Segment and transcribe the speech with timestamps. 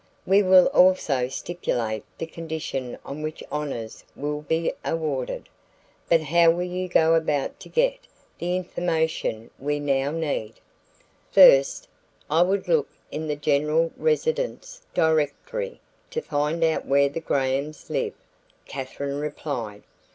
[0.25, 5.47] We will also stipulate the condition on which honors will be awarded.
[6.09, 7.99] But how will you go about to get
[8.39, 10.53] the information we now need?"
[11.31, 11.87] "First,
[12.31, 15.79] I would look in the general residence directory
[16.09, 18.15] to find out where the Grahams live,"
[18.65, 19.83] Katherine replied.